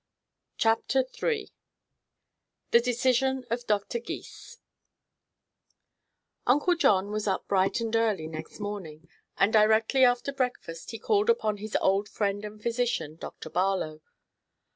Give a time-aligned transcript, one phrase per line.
[0.57, 1.51] CHAPTER III
[2.71, 4.57] THE DECISION OF DOCTOR GYS
[6.47, 11.29] Uncle John was up bright and early next morning, and directly after breakfast he called
[11.29, 13.51] upon his old friend and physician, Dr.
[13.51, 14.01] Barlow.